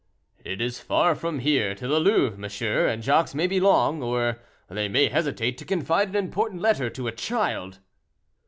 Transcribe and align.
"It 0.43 0.61
is 0.61 0.79
far 0.79 1.13
from 1.13 1.37
here 1.41 1.75
to 1.75 1.87
the 1.87 1.99
Louvre, 1.99 2.35
monsieur, 2.35 2.87
and 2.87 3.03
Jacques 3.03 3.35
may 3.35 3.45
be 3.45 3.59
long, 3.59 4.01
or 4.01 4.39
they 4.67 4.87
may 4.89 5.09
hesitate 5.09 5.59
to 5.59 5.63
confide 5.63 6.09
an 6.09 6.15
important 6.15 6.59
letter 6.59 6.89
to 6.89 7.05
a 7.07 7.11
child." 7.11 7.77